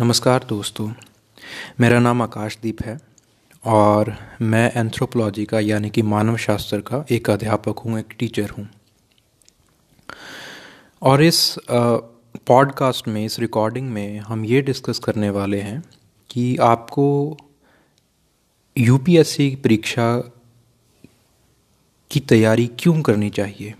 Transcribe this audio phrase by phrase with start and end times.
[0.00, 0.92] नमस्कार दोस्तों,
[1.80, 2.98] मेरा नाम आकाशदीप है
[3.64, 4.12] और
[4.42, 8.68] मैं एंथ्रोपोलॉजी का यानी कि मानव शास्त्र का एक अध्यापक हूँ, एक टीचर हूँ।
[11.02, 15.82] और इस पॉडकास्ट में, इस रिकॉर्डिंग में हम ये डिस्कस करने वाले हैं
[16.30, 17.36] कि आपको
[18.76, 20.16] यूपीएससी परीक्षा
[22.10, 23.74] की तैयारी क्यों करनी चाहिए?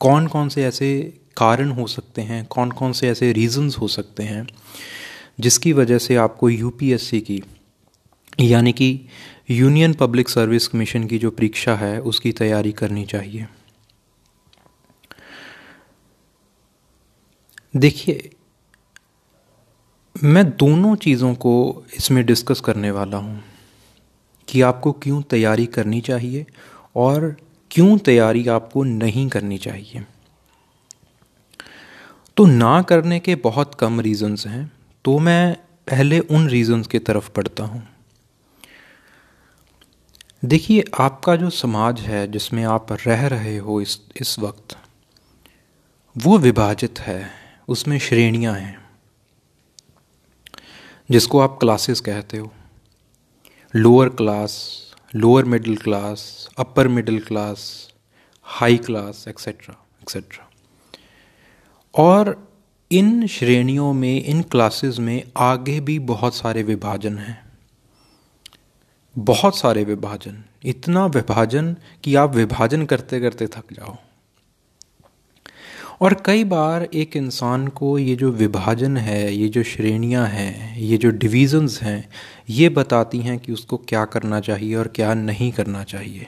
[0.00, 4.22] कौन कौन से ऐसे कारण हो सकते हैं कौन कौन से ऐसे रीजंस हो सकते
[4.22, 4.46] हैं?
[5.40, 7.42] जिसकी वजह से आपको यूपीएससी की,
[8.40, 9.08] यानी कि
[9.50, 13.46] यूनियन पब्लिक सर्विस कमीशन की जो परीक्षा है, उसकी तैयारी करनी चाहिए।
[17.76, 18.30] देखिए,
[20.24, 23.44] मैं दोनों चीज़ों को इसमें डिस्कस करने वाला हूँ
[24.48, 26.46] कि आपको क्यों तैयारी करनी चाहिए
[26.96, 27.36] और
[27.70, 30.04] क्यों तैयारी आपको नहीं करनी चाहिए।
[32.36, 35.54] तो ना करने के बहुत कम रीज़न्स हैं। तो मैं
[35.90, 37.88] पहले उन रीज़न्स की तरफ़ पढ़ता हूँ।
[40.44, 44.76] देखिए, आपका जो समाज है, जिसमें आप रह रहे हो इस इस वक्त,
[46.16, 47.30] वो विभाजित है,
[47.68, 48.78] उसमें श्रेणियाँ हैं,
[51.10, 52.52] जिसको आप क्लासेस कहते हो।
[53.74, 54.78] Lower class
[55.14, 57.92] lower middle class upper middle class
[58.42, 60.50] high class etcetera etcetera
[61.94, 62.51] और
[62.92, 67.44] इन श्रेणियों में, इन क्लासेस में आगे भी बहुत सारे विभाजन हैं।
[69.18, 73.96] बहुत सारे विभाजन। इतना विभाजन कि आप विभाजन करते करते थक जाओ।
[76.00, 80.98] और कई बार एक इंसान को ये जो विभाजन है, ये जो श्रेणियाँ हैं, ये
[80.98, 82.08] जो डिविज़न्स हैं,
[82.50, 86.26] ये बताती हैं कि उसको क्या करना चाहिए और क्या नहीं करना चाहिए।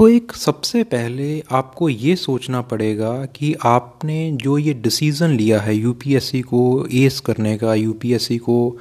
[0.00, 5.74] तो एक सबसे पहले आपको ये सोचना पड़ेगा कि आपने जो ये डिसीज़न लिया है
[5.74, 8.78] यूपीएससी को एस करने का यूपीएससी को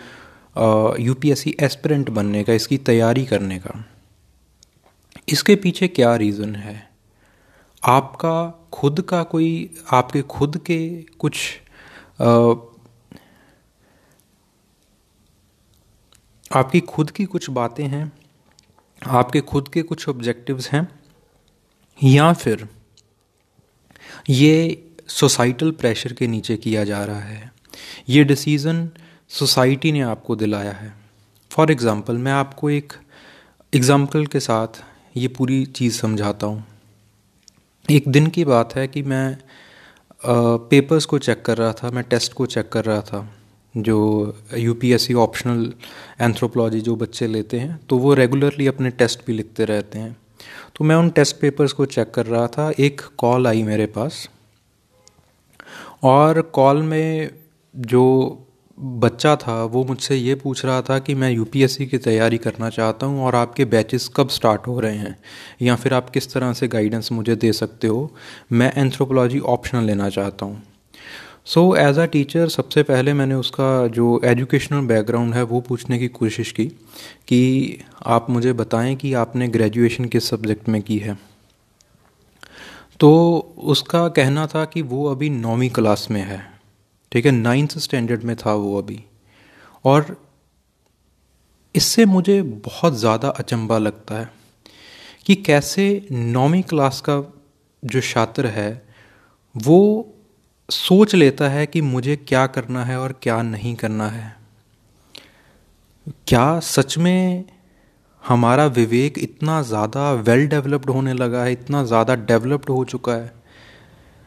[1.00, 3.86] यूपीएससी एस्पिरेंट बनने का इसकी तैयारी करने का
[5.30, 6.90] इसके पीछे क्या रीज़न है?
[7.84, 11.36] आपका खुद का कोई आपके खुद के कुछ
[12.22, 12.54] आ,
[16.60, 18.12] आपकी खुद की कुछ बातें हैं
[19.08, 20.99] आपके खुद के कुछ ऑब्जेक्टिव्स हैं
[22.00, 22.68] या फिर
[24.30, 27.52] ये सोसाइटल प्रेशर के नीचे किया जा रहा है।
[28.10, 28.90] ये डिसीज़न
[29.32, 30.94] सोसाइटी ने आपको दिलाया है।
[31.52, 32.94] फॉर एग्ज़ाम्पल मैं आपको एक
[33.74, 34.82] एग्ज़ाम्पल के साथ
[35.16, 36.64] ये पूरी चीज़ समझाता हूँ।
[37.86, 39.38] एक दिन की बात है कि मैं
[40.22, 43.30] पेपर्स को चेक कर रहा था, मैं टेस्ट को चेक कर रहा था,
[43.76, 45.72] जो यूपीएससी ऑप्शनल
[46.22, 50.16] एंथ्रोपोलॉजी जो बच्चे लेते हैं तो वो रेगुलरली अपने टेस्ट भी लिखते रहते हैं।
[50.76, 54.30] तो मैं उन टेस्ट पेपर्स को चेक कर रहा था। एक कॉल आई मेरे पास।
[56.04, 57.32] और कॉल में
[57.76, 58.40] जो
[58.82, 63.06] बच्चा था, वो मुझसे ये पूछ रहा था कि मैं यूपीएससी की तैयारी करना चाहता
[63.06, 65.20] हूँ और आपके बैचेस कब स्टार्ट हो रहे हैं?
[65.62, 68.16] या फिर आप किस तरह से गाइडेंस मुझे दे सकते हो?
[68.52, 70.64] मैं एंथ्रोपोलॉजी ऑप्शनल लेना चाहता हूँ।
[71.48, 76.08] सो एज अ टीचर सबसे पहले मैंने उसका जो एजुकेशनल बैकग्राउंड है, वो पूछने की
[76.08, 76.66] कोशिश की
[77.28, 81.18] कि आप मुझे बताएँ कि आपने ग्रेजुएशन किस सब्जेक्ट में की है।
[83.00, 83.10] तो
[83.66, 86.42] उसका कहना था कि वो अभी नौवीं क्लास में है,
[87.12, 87.32] ठीक है?
[87.32, 89.04] नाइन्थ स्टैंडर्ड में था वो अभी।
[89.86, 90.16] और
[91.76, 94.30] इससे मुझे बहुत ज़्यादा अचंबा लगता है
[95.26, 97.22] कि कैसे नौवीं क्लास का
[97.84, 98.72] जो छात्र है,
[99.56, 100.14] वो
[100.70, 104.36] सोच लेता है कि मुझे क्या करना है और क्या नहीं करना है।
[106.28, 107.46] क्या सच में
[108.24, 113.34] हमारा विवेक इतना ज़्यादा वेल डेवलप्ड होने लगा है, इतना ज़्यादा डेवलप्ड हो चुका है?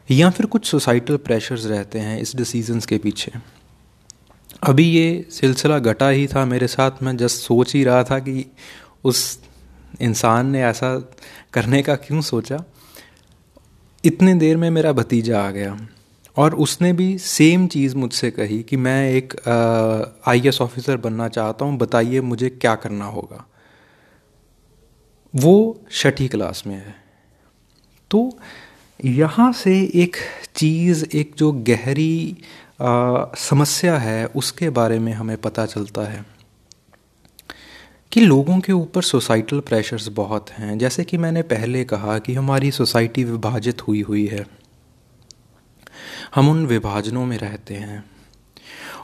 [0.09, 3.33] या फिर कुछ सोसाइटल प्रेशर्स रहते हैं इस डिसीजंस के पीछे?
[4.63, 8.45] अभी ये सिलसिला घटा ही था मेरे साथ, मैं जस्ट सोच ही रहा था कि
[9.05, 9.39] उस
[10.01, 10.97] इंसान ने ऐसा
[11.53, 12.65] करने का क्यों सोचा?
[14.05, 15.77] इतने देर में मेरा भतीजा आ गया।
[16.37, 19.35] और उसने भी सेम चीज़ मुझसे कही कि मैं एक
[20.29, 23.45] आई एस ऑफिसर बनना चाहता हूँ बताइए मुझे क्या करना होगा।
[25.35, 26.95] वो छठी क्लास में है।
[28.11, 28.39] तो
[29.01, 30.17] यहाँ से एक
[30.57, 32.37] चीज़ एक जो गहरी
[32.81, 36.25] आ, समस्या है उसके बारे में हमें पता चलता है
[38.13, 42.71] कि लोगों के ऊपर सोसाइटल प्रेशर्स बहुत हैं। जैसे कि मैंने पहले कहा कि हमारी
[42.71, 44.45] सोसाइटी विभाजित हुई हुई है।
[46.35, 48.05] हम उन विभाजनों में रहते हैं।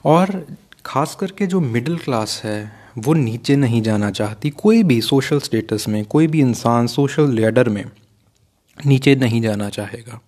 [0.04, 0.46] और
[0.86, 5.88] ख़ास करके जो मिडिल क्लास है, वो नीचे नहीं जाना चाहती। कोई भी सोशल स्टेटस
[5.88, 7.84] में, कोई भी इंसान सोशल लेडर में
[8.86, 10.20] नीचे नहीं जाना चाहेगा।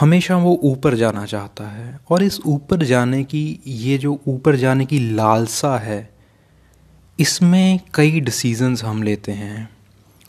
[0.00, 4.86] हमेशा वो ऊपर जाना चाहता है। और इस ऊपर जाने की, ये जो ऊपर जाने
[4.86, 6.14] की लालसा है,
[7.20, 9.75] इसमें कई डिसीजंस हम लेते हैं।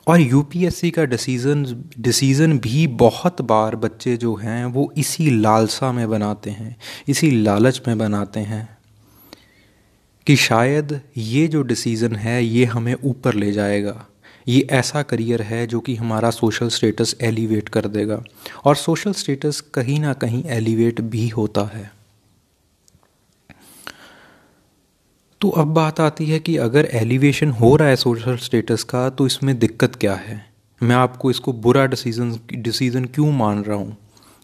[0.07, 6.09] और यूपीएससी का डिसीज़न डिसीज़न भी बहुत बार बच्चे जो हैं, वो इसी लालसा में
[6.09, 6.77] बनाते हैं,
[7.07, 8.77] इसी लालच में बनाते हैं
[10.27, 14.07] कि शायद ये जो डिसीज़न है, ये हमें ऊपर ले जाएगा।
[14.47, 18.23] ये ऐसा करियर है जो कि हमारा सोशल स्टेटस एलिवेट कर देगा।
[18.65, 21.96] और सोशल स्टेटस कहीं ना कहीं एलिवेट भी होता है।
[25.41, 29.25] तो अब बात आती है कि अगर एलिवेशन हो रहा है सोशल स्टेटस का तो
[29.27, 30.45] इसमें दिक्कत क्या है?
[30.81, 33.97] मैं आपको इसको बुरा डिसीज़न डिसीज़न क्यों मान रहा हूँ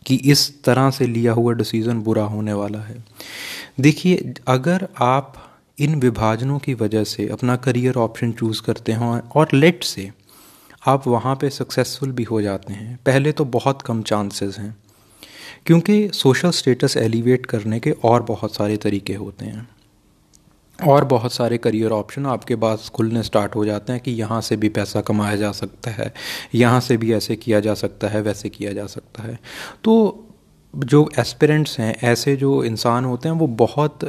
[0.05, 3.03] कि इस तरह से लिया हुआ डिसीज़न बुरा होने वाला है?
[3.79, 5.33] देखिए, अगर आप
[5.77, 10.09] इन विभाजनों की वजह से अपना करियर ऑप्शन चूज़ करते हैं और लेट से
[10.87, 14.75] आप वहाँ पे सक्सेसफुल भी हो जाते हैं, पहले तो बहुत कम चांसेस हैं,
[15.65, 19.67] क्योंकि सोशल स्टेटस एलिवेट करने के और बहुत सारे तरीके होते हैं।
[20.87, 24.55] और बहुत सारे करियर ऑप्शन आपके पास खुलने स्टार्ट हो जाते हैं कि यहाँ से
[24.57, 26.13] भी पैसा कमाया जा सकता है
[26.55, 29.37] यहाँ से भी ऐसे किया जा सकता है वैसे किया जा सकता है।
[29.83, 30.29] तो
[30.73, 34.03] जो एस्पिरेंट्स हैं ऐसे जो इंसान होते हैं वो बहुत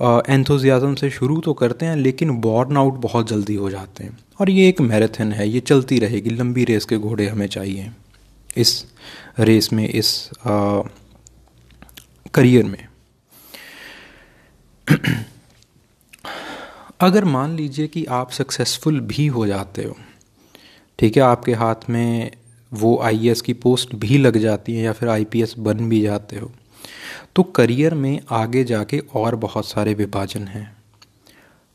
[0.00, 4.50] एंथोजियाज़म से शुरू तो करते हैं लेकिन बॉर्न आउट बहुत जल्दी हो जाते हैं। और
[4.50, 7.90] ये एक मैराथन है ये चलती रहेगी लंबी रेस के घोड़े हमें चाहिए।
[8.56, 8.84] इस
[9.38, 10.82] रेस में इस आ,
[12.34, 12.86] करियर में।
[17.00, 19.96] अगर मान लीजिए कि आप सक्सेसफुल भी हो जाते हो,
[20.98, 22.30] ठीक है, आपके हाथ में
[22.72, 26.50] वो आई की पोस्ट भी लग जाती है या फिर आईपीएस बन भी जाते हो
[27.36, 30.66] तो करियर में आगे जाके और बहुत सारे विभाजन हैं।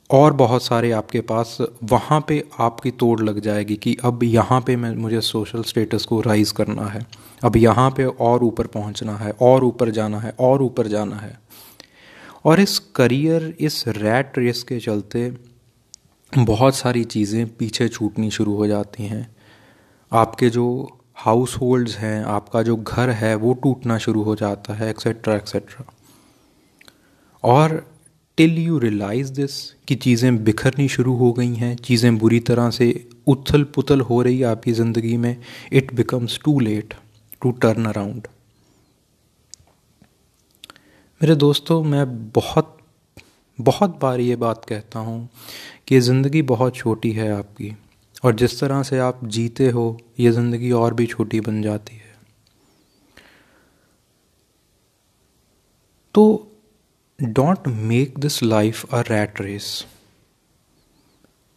[0.10, 4.76] और बहुत सारे आपके पास, वहाँ पे आपकी तोड़ लग जाएगी कि अब यहाँ पे
[4.76, 7.06] मैं, मुझे सोशल स्टेटस को राइज करना है,
[7.44, 11.38] अब यहाँ पे और ऊपर पहुँचना है, और ऊपर जाना है, और ऊपर जाना है।
[12.46, 15.32] और इस करियर, इस रैट रेस के चलते
[16.34, 19.28] बहुत सारी चीज़ें पीछे छूटनी शुरू हो जाती हैं।
[20.12, 20.66] आपके जो
[21.16, 25.86] हाउस होल्ड्स हैं, आपका जो घर है, वो टूटना शुरू हो जाता है एक्सेट्रा एक्सेट्रा
[27.44, 27.86] और
[28.38, 33.08] टिल यू रियलाइज़ दिस कि चीज़ें बिखरनी शुरू हो गई हैं, चीज़ें बुरी तरह से
[33.28, 35.36] उथल पुथल हो रही है आपकी ज़िंदगी में
[35.74, 36.94] it becomes too late
[37.42, 38.28] to turn around
[41.24, 42.78] मेरे दोस्तों, मैं बहुत
[43.60, 45.30] बहुत बार ये बात कहता हूँ
[45.88, 47.72] कि ज़िंदगी बहुत छोटी है आपकी,
[48.24, 49.86] और जिस तरह से आप जीते हो,
[50.20, 52.16] ये ज़िंदगी और भी छोटी बन जाती है।
[56.16, 56.26] तो
[57.20, 59.86] don't make this life a rat race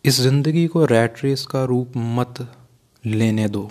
[0.05, 2.47] इस ज़िंदगी को रैट रेस का रूप मत
[3.05, 3.71] लेने दो।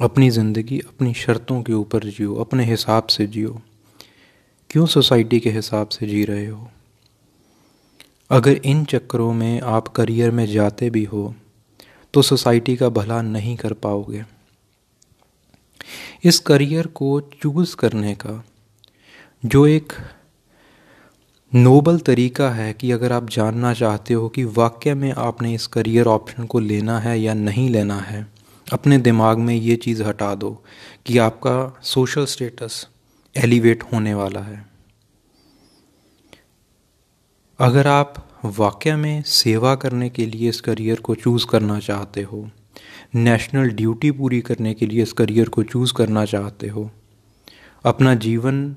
[0.00, 3.60] अपनी ज़िंदगी अपनी शर्तों के ऊपर जियो, अपने हिसाब से जियो।
[4.70, 6.68] क्यों सोसाइटी के हिसाब से जी रहे हो?
[8.30, 11.34] अगर इन चक्करों में आप करियर में जाते भी हो
[12.14, 14.24] तो सोसाइटी का भला नहीं कर पाओगे।
[16.24, 18.44] इस करियर को चूज़ करने का,
[19.46, 19.92] जो एक
[21.52, 26.06] नोबल तरीका है कि अगर आप जानना चाहते हो कि वाक्य में आपने इस करियर
[26.06, 28.26] ऑप्शन को लेना है या नहीं लेना है,
[28.72, 30.62] अपने दिमाग में ये चीज़ हटा दो
[31.06, 32.86] कि आपका सोशल स्टेटस
[33.38, 34.66] एलिवेट होने वाला है।
[37.58, 42.48] अगर आप वाक़ में सेवा करने के लिए इस करियर को चूज़ करना चाहते हो,
[43.14, 46.90] नेशनल ड्यूटी पूरी करने के लिए इस करियर को चूज़ करना चाहते हो,
[47.84, 48.76] अपना जीवन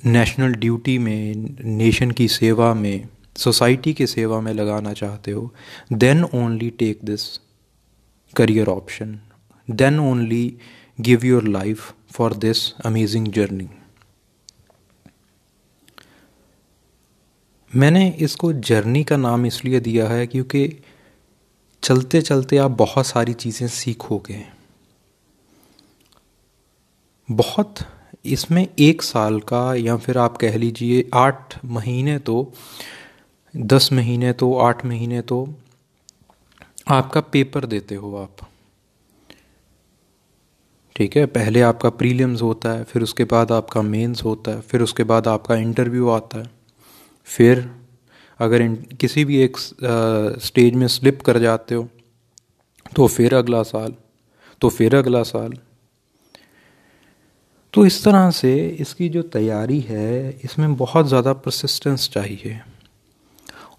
[0.00, 5.52] नेशनल ड्यूटी में, नेशन की सेवा में, सोसाइटी की सेवा में लगाना चाहते हो
[5.92, 7.22] then only take this
[8.36, 9.18] career option
[9.68, 10.56] then only
[11.00, 13.68] give your life for this amazing journey
[17.72, 20.66] मैंने इसको जर्नी का नाम इसलिए दिया है क्योंकि
[21.82, 24.44] चलते चलते आप बहुत सारी चीज़ें सीखोगे।
[27.28, 27.78] बहुत
[28.24, 32.52] इसमें एक साल का या फिर आप कह लीजिए आठ महीने तो
[33.54, 35.38] दस महीने तो आठ महीने तो
[36.88, 38.48] आपका पेपर देते हो आप।
[41.00, 44.82] ठीक है, पहले आपका प्रीलिम्स होता है, फिर उसके बाद आपका मेंस होता है, फिर
[44.82, 46.50] उसके बाद आपका इंटरव्यू आता है।
[47.28, 47.68] फिर
[48.40, 48.66] अगर
[49.00, 49.56] किसी भी एक
[50.44, 51.88] स्टेज में स्लिप कर जाते हो
[52.92, 53.94] तो फिर अगला साल
[54.62, 55.52] तो फिर अगला साल।
[57.74, 62.60] तो इस तरह से इसकी जो तैयारी है, इसमें बहुत ज़्यादा परसिस्टेंस चाहिए।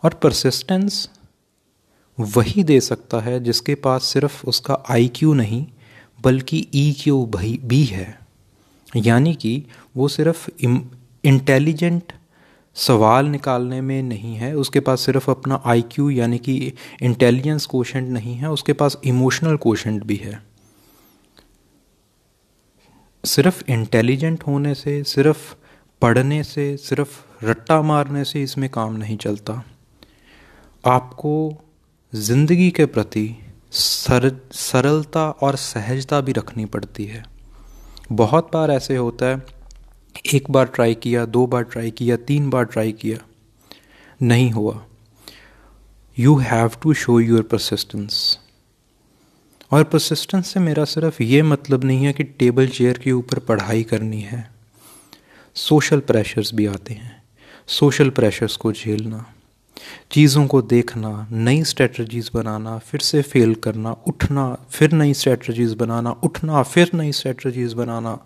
[0.04, 1.08] और परसिस्टेंस
[2.18, 5.66] वही दे सकता है जिसके पास सिर्फ़ उसका आई क्यू नहीं
[6.24, 8.20] बल्कि ई क्यू भी है?
[8.96, 9.64] यानी कि
[9.98, 10.50] वो सिर्फ़
[11.24, 12.14] इंटेलिजेंट
[12.76, 18.36] सवाल निकालने में नहीं है, उसके पास सिर्फ़ अपना आईक्यू यानी कि इंटेलिजेंस कोशेंट नहीं
[18.36, 20.42] है, उसके पास इमोशनल कोशेंट भी है।
[23.24, 25.56] सिर्फ़ इंटेलिजेंट होने से, सिर्फ़
[26.02, 29.64] पढ़ने से, सिर्फ़ रट्टा मारने से इसमें काम नहीं चलता।
[30.86, 31.34] आपको
[32.16, 33.36] ज़िंदगी के प्रति
[33.72, 37.26] सर, सरलता और सहजता भी रखनी पड़ती है।
[38.12, 39.46] बहुत बार ऐसे होता है,
[40.34, 43.18] एक बार ट्राई किया, दो बार ट्राई किया, तीन बार ट्राई किया।
[44.22, 44.86] नहीं हुआ।
[46.20, 48.40] You have to show your persistence
[49.72, 53.84] और परसिस्टेंस से मेरा सिर्फ़ ये मतलब नहीं है कि टेबल चेयर के ऊपर पढ़ाई
[53.84, 54.52] करनी है।
[55.56, 57.24] सोशल प्रेशर्स भी आते हैं।
[57.68, 59.34] सोशल प्रेशर्स को झेलना।
[60.12, 66.12] चीज़ों को देखना, नई स्ट्रेटजीज बनाना, फिर से फेल करना, उठना, फिर नई स्ट्रेटजीज बनाना,
[66.24, 68.18] उठना, फिर नई strategies banana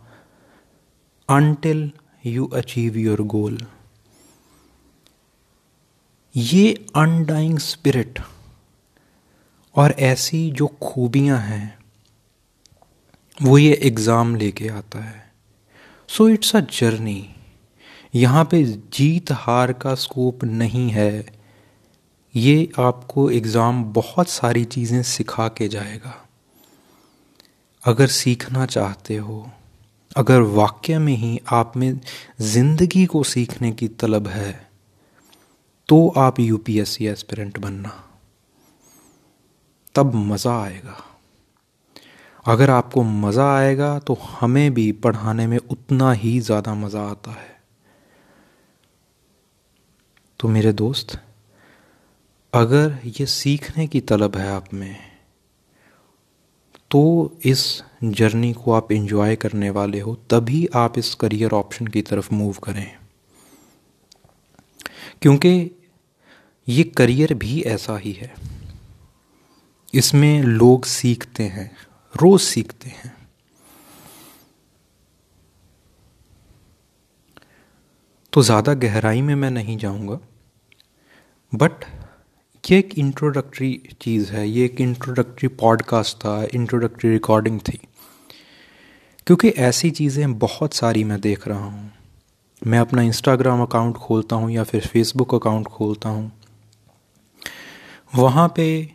[1.30, 1.92] until
[2.26, 3.58] you achieve your goal
[6.36, 8.20] ये अनडाइंग स्पिरिट
[9.76, 11.78] और ऐसी जो खूबियाँ हैं,
[13.38, 15.24] वो ये एग्ज़ाम लेके आता है।
[16.10, 17.28] सो इट्स अ जर्नी
[18.16, 21.35] यहाँ पे जीत हार का स्कोप नहीं है।
[22.36, 26.16] ये आपको एग्ज़ाम बहुत सारी चीज़ें सिखा के जाएगा।
[27.84, 29.50] अगर सीखना चाहते हो,
[30.16, 32.00] अगर वाक्य में ही आप में
[32.44, 34.54] ज़िंदगी को सीखने की तलब है
[35.90, 37.92] तो आप यूपीएससी एस्पिरेंट बनना।
[39.96, 40.98] तब मज़ा आएगा।
[42.46, 47.54] अगर आपको मज़ा आएगा तो हमें भी पढ़ाने में उतना ही ज़्यादा मज़ा आता है।
[50.40, 51.20] तो मेरे दोस्त
[52.56, 54.96] अगर ये सीखने की तलब है आप में
[56.92, 57.02] तो
[57.44, 62.34] इस जर्नी को आप इंजॉय करने वाले हो, तभी आप इस करियर ऑप्शन की तरफ़
[62.34, 62.98] मूव करें।
[65.22, 65.72] क्योंकि
[66.68, 68.34] ये करियर भी ऐसा ही है।
[69.94, 71.70] इसमें लोग सीखते हैं,
[72.14, 73.14] रोज सीखते हैं।
[78.34, 80.20] तो ज़्यादा गहराई में मैं नहीं जाऊँगा
[81.54, 81.86] बट
[82.72, 87.80] ये एक इंट्रोडक्टरी चीज़ है। ये एक इंट्रोडक्टरी पॉडकास्ट था इंट्रोडक्टरी रिकॉर्डिंग थी।
[89.28, 91.92] क्योंकि ऐसी चीज़ें बहुत सारी मैं देख रहा हूँ।
[92.68, 96.32] मैं अपना इंस्टाग्राम अकाउंट खोलता हूँ या फिर फेसबुक अकाउंट खोलता हूँ।
[98.16, 98.92] वहाँ पे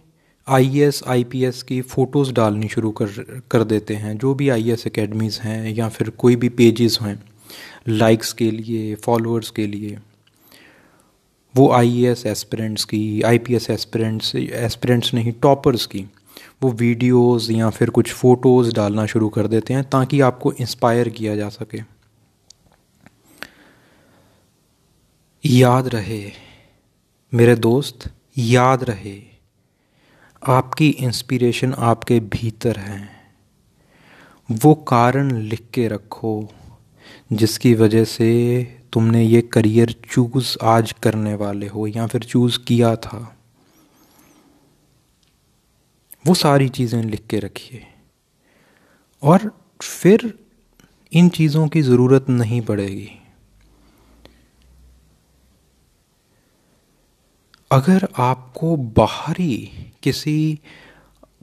[0.48, 5.40] पी एस की फ़ोटोज़ डालनी शुरू कर कर देते हैं। जो भी आई एस अकेडमीज़
[5.40, 7.22] हैं या फिर कोई भी पेजेस हैं
[7.88, 9.98] लाइक्स के लिए फॉलोअर्स के लिए।
[11.56, 16.04] वो आई एस एस्पिरेंट्स की I P S aspirants aspirants नहीं टॉपर्स की,
[16.62, 21.36] वो वीडियोस या फिर कुछ फ़ोटोज़ डालना शुरू कर देते हैं ताकि आपको इंस्पायर किया
[21.36, 21.80] जा सके।
[25.44, 26.30] याद रहे,
[27.34, 29.22] मेरे दोस्त, याद रहे,
[30.48, 33.08] आपकी इंस्पिरेशन आपके भीतर है।
[34.50, 36.48] वो कारण लिख के रखो,
[37.32, 38.30] जिसकी वजह से
[38.92, 43.36] तुमने ये करियर चूज़ आज करने वाले हो या फिर चूज़ किया था?
[46.26, 47.82] वो सारी चीज़ें लिख के रखिए।
[49.22, 50.38] और फिर
[51.12, 53.08] इन चीज़ों की ज़रूरत नहीं पड़ेगी।
[57.72, 60.60] अगर आपको बाहरी किसी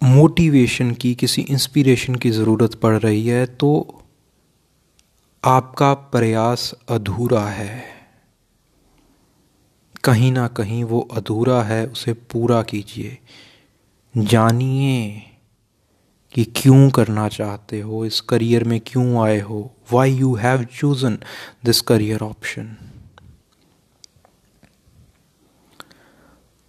[0.04, 4.02] मोटिवेशन की, किसी इंस्पिरेशन की ज़रूरत पड़ रही है तो
[5.48, 7.84] आपका प्रयास अधूरा है।
[10.04, 13.18] कहीं ना कहीं वो अधूरा है, उसे पूरा कीजिए।
[14.18, 15.24] जानिए
[16.34, 21.20] कि क्यों करना चाहते हो, इस करियर में क्यों आए हो why you have chosen
[21.66, 22.76] this career option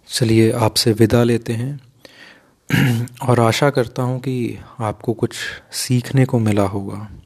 [0.07, 1.79] चलिए आपसे विदा लेते हैं।
[3.29, 5.35] और आशा करता हूँ कि आपको कुछ
[5.71, 7.18] सीखने को मिला होगा।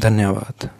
[0.00, 0.70] धन्यवाद।